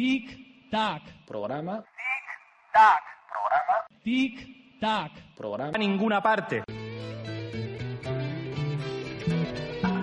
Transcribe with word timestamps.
Tic 0.00 0.70
tac. 0.70 1.02
Programa. 1.26 1.76
Tic 1.76 2.72
tac. 2.72 3.02
Programa. 3.28 3.74
Tic 4.02 4.80
tac. 4.80 5.12
Programa. 5.36 5.72
A 5.74 5.78
ninguna 5.78 6.22
parte. 6.22 6.62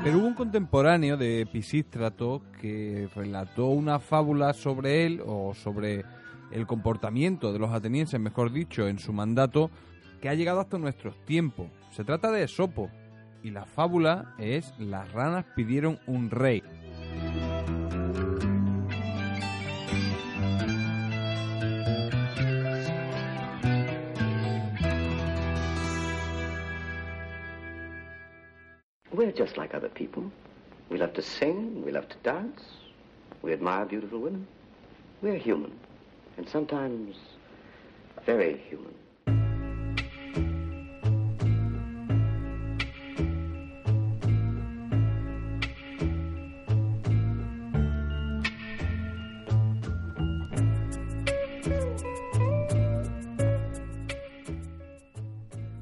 Pero 0.04 0.20
hubo 0.20 0.28
un 0.28 0.36
contemporáneo 0.36 1.18
de 1.18 1.48
Pisístrato 1.52 2.44
que 2.62 3.10
relató 3.16 3.70
una 3.70 3.98
fábula 3.98 4.54
sobre 4.54 5.08
él 5.08 5.20
o 5.26 5.56
sobre 5.56 6.06
el 6.52 6.68
comportamiento 6.68 7.52
de 7.52 7.58
los 7.58 7.74
atenienses, 7.74 8.20
mejor 8.20 8.52
dicho, 8.52 8.88
en 8.88 9.00
su 9.00 9.14
mandato, 9.14 9.72
que 10.22 10.30
ha 10.30 10.36
llegado 10.36 10.60
hasta 10.60 10.78
nuestros 10.78 11.26
tiempos. 11.26 11.72
Se 11.90 12.04
trata 12.04 12.30
de 12.30 12.44
Esopo 12.44 12.92
y 13.42 13.50
la 13.50 13.66
fábula 13.66 14.36
es 14.38 14.78
Las 14.78 15.12
ranas 15.12 15.46
pidieron 15.56 16.00
un 16.06 16.30
rey. 16.30 16.62
We're 29.18 29.32
just 29.32 29.58
like 29.58 29.74
other 29.74 29.90
people. 29.90 30.32
We 30.90 31.00
love 31.00 31.14
to 31.16 31.24
sing, 31.24 31.84
we 31.84 31.92
love 31.92 32.08
to 32.08 32.16
dance, 32.18 32.62
we 33.42 33.52
admire 33.52 33.84
beautiful 33.84 34.20
women. 34.20 34.48
We're 35.24 35.40
human, 35.40 35.72
and 36.38 36.48
sometimes 36.48 37.16
very 38.28 38.58
human. 38.70 38.94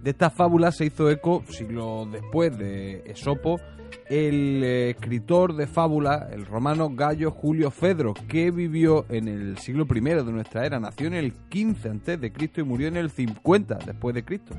De 0.06 0.11
esta 0.11 0.30
fábula 0.30 0.72
se 0.72 0.86
hizo 0.86 1.09
eco, 1.09 1.44
siglos 1.50 2.11
después 2.11 2.56
de 2.56 3.02
Esopo, 3.08 3.59
el 4.08 4.64
eh, 4.64 4.92
escritor 4.92 5.56
de 5.56 5.66
fábula, 5.66 6.30
el 6.31 6.45
romano 6.45 6.92
Gallo 6.92 7.31
Julio 7.31 7.72
Fedro, 7.72 8.14
que 8.14 8.52
vivió 8.52 9.08
en 9.09 9.28
el 9.28 9.58
siglo 9.58 9.88
I 9.89 10.00
de 10.00 10.23
nuestra 10.25 10.64
era, 10.64 10.80
nació 10.80 11.08
en 11.08 11.16
el 11.16 11.34
15 11.50 11.89
antes 11.89 12.22
de 12.22 12.31
Cristo 12.31 12.62
y 12.62 12.66
murió 12.66 12.88
en 12.88 12.97
el 12.97 13.09
50 13.09 13.80
después 13.84 14.14
de 14.14 14.23
Cristo. 14.23 14.53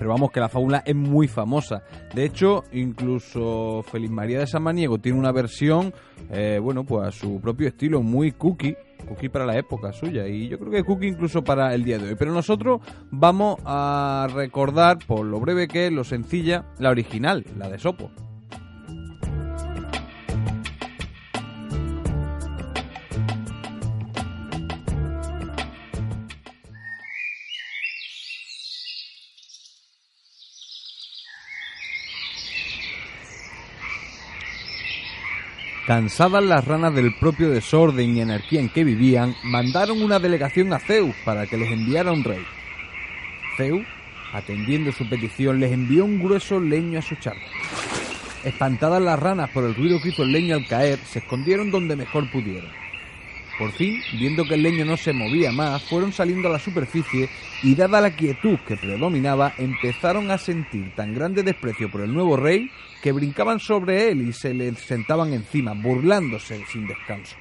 Pero 0.00 0.12
vamos 0.12 0.30
que 0.30 0.40
la 0.40 0.48
fábula 0.48 0.82
es 0.86 0.96
muy 0.96 1.28
famosa. 1.28 1.82
De 2.14 2.24
hecho, 2.24 2.64
incluso 2.72 3.82
Feliz 3.82 4.10
María 4.10 4.38
de 4.38 4.46
Samaniego 4.46 4.96
tiene 4.96 5.18
una 5.18 5.30
versión, 5.30 5.92
eh, 6.30 6.58
bueno, 6.58 6.84
pues 6.84 7.08
a 7.08 7.10
su 7.12 7.38
propio 7.38 7.68
estilo, 7.68 8.00
muy 8.00 8.32
cookie, 8.32 8.74
cookie 9.06 9.28
para 9.28 9.44
la 9.44 9.58
época 9.58 9.92
suya 9.92 10.26
y 10.26 10.48
yo 10.48 10.58
creo 10.58 10.70
que 10.70 10.84
cookie 10.84 11.08
incluso 11.08 11.44
para 11.44 11.74
el 11.74 11.84
día 11.84 11.98
de 11.98 12.08
hoy. 12.08 12.14
Pero 12.18 12.32
nosotros 12.32 12.80
vamos 13.10 13.60
a 13.66 14.26
recordar, 14.32 15.00
por 15.06 15.26
lo 15.26 15.38
breve 15.38 15.68
que 15.68 15.88
es, 15.88 15.92
lo 15.92 16.02
sencilla, 16.02 16.64
la 16.78 16.88
original, 16.88 17.44
la 17.58 17.68
de 17.68 17.78
Sopo. 17.78 18.10
Cansadas 35.90 36.44
las 36.44 36.64
ranas 36.64 36.94
del 36.94 37.12
propio 37.16 37.50
desorden 37.50 38.16
y 38.16 38.20
anarquía 38.20 38.60
en 38.60 38.68
que 38.68 38.84
vivían, 38.84 39.34
mandaron 39.42 40.00
una 40.00 40.20
delegación 40.20 40.72
a 40.72 40.78
Zeus 40.78 41.16
para 41.24 41.48
que 41.48 41.56
les 41.56 41.68
enviara 41.72 42.12
un 42.12 42.22
rey. 42.22 42.44
Zeus, 43.56 43.84
atendiendo 44.32 44.92
su 44.92 45.08
petición, 45.08 45.58
les 45.58 45.72
envió 45.72 46.04
un 46.04 46.22
grueso 46.22 46.60
leño 46.60 47.00
a 47.00 47.02
su 47.02 47.16
charco. 47.16 47.44
Espantadas 48.44 49.02
las 49.02 49.18
ranas 49.18 49.50
por 49.50 49.64
el 49.64 49.74
ruido 49.74 50.00
que 50.00 50.10
hizo 50.10 50.22
el 50.22 50.30
leño 50.30 50.54
al 50.54 50.68
caer, 50.68 51.00
se 51.00 51.18
escondieron 51.18 51.72
donde 51.72 51.96
mejor 51.96 52.30
pudieron. 52.30 52.70
Por 53.60 53.72
fin, 53.72 54.00
viendo 54.18 54.46
que 54.46 54.54
el 54.54 54.62
leño 54.62 54.86
no 54.86 54.96
se 54.96 55.12
movía 55.12 55.52
más, 55.52 55.82
fueron 55.82 56.14
saliendo 56.14 56.48
a 56.48 56.52
la 56.52 56.58
superficie 56.58 57.28
y 57.62 57.74
dada 57.74 58.00
la 58.00 58.16
quietud 58.16 58.58
que 58.66 58.78
predominaba, 58.78 59.52
empezaron 59.58 60.30
a 60.30 60.38
sentir 60.38 60.94
tan 60.94 61.14
grande 61.14 61.42
desprecio 61.42 61.90
por 61.90 62.00
el 62.00 62.14
nuevo 62.14 62.38
rey 62.38 62.70
que 63.02 63.12
brincaban 63.12 63.60
sobre 63.60 64.08
él 64.08 64.26
y 64.26 64.32
se 64.32 64.54
le 64.54 64.74
sentaban 64.76 65.34
encima, 65.34 65.74
burlándose 65.74 66.64
sin 66.72 66.86
descanso. 66.86 67.36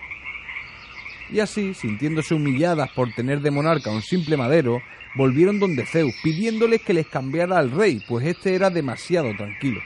Y 1.32 1.40
así, 1.40 1.74
sintiéndose 1.74 2.34
humilladas 2.34 2.90
por 2.92 3.14
tener 3.14 3.40
de 3.40 3.52
monarca 3.52 3.90
un 3.90 4.02
simple 4.02 4.36
madero, 4.36 4.82
volvieron 5.16 5.58
donde 5.58 5.86
Zeus, 5.86 6.14
pidiéndoles 6.22 6.82
que 6.82 6.94
les 6.94 7.08
cambiara 7.08 7.58
al 7.58 7.72
rey, 7.72 8.04
pues 8.06 8.28
este 8.28 8.56
era 8.56 8.70
demasiado 8.70 9.34
tranquilo. 9.38 9.80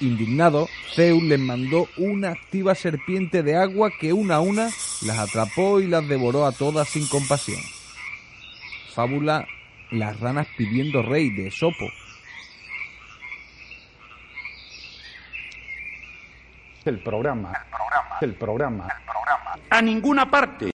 Indignado, 0.00 0.70
Zeus 0.94 1.22
les 1.22 1.38
mandó 1.38 1.86
una 1.98 2.30
activa 2.30 2.74
serpiente 2.74 3.42
de 3.42 3.56
agua 3.56 3.90
que 4.00 4.14
una 4.14 4.36
a 4.36 4.40
una 4.40 4.70
las 5.02 5.18
atrapó 5.18 5.80
y 5.80 5.86
las 5.86 6.06
devoró 6.08 6.46
a 6.46 6.52
todas 6.52 6.88
sin 6.88 7.06
compasión. 7.08 7.60
Fábula 8.94 9.46
Las 9.90 10.18
ranas 10.20 10.46
pidiendo 10.56 11.02
rey 11.02 11.30
de 11.30 11.48
Esopo. 11.48 11.86
El 16.84 16.98
programa. 17.00 17.52
El 18.20 18.34
programa. 18.34 18.88
El 18.88 19.04
programa. 19.04 19.60
A 19.70 19.82
ninguna 19.82 20.30
parte. 20.30 20.64